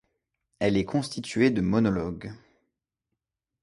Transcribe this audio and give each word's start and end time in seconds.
Elle 0.57 0.77
est 0.77 0.83
constituée 0.85 1.51
de 1.51 1.61
monologues. 1.61 2.33